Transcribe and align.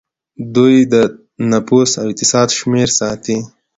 دوی 0.55 0.75
د 0.93 0.95
نفوس 1.51 1.91
او 2.01 2.05
اقتصاد 2.11 2.47
شمیرې 2.59 2.93
ساتي. 2.99 3.37